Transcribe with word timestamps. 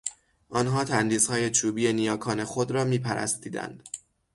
آنها 0.49 0.83
تندیسهای 0.83 1.51
چوبی 1.51 1.93
نیاکان 1.93 2.43
خود 2.43 2.71
را 2.71 2.83
میپرستیدند. 2.83 3.83